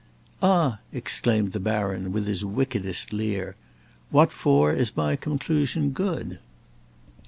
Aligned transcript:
"Ah!" 0.41 0.79
exclaimed 0.91 1.51
the 1.51 1.59
baron, 1.59 2.11
with 2.11 2.25
his 2.25 2.43
wickedest 2.43 3.13
leer, 3.13 3.55
"what 4.09 4.31
for 4.33 4.73
is 4.73 4.97
my 4.97 5.15
conclusion 5.15 5.91
good? 5.91 6.39